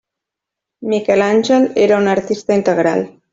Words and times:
Miquel 0.93 1.25
Àngel 1.25 1.67
era 1.85 2.01
un 2.05 2.09
artista 2.15 2.59
integral. 2.63 3.07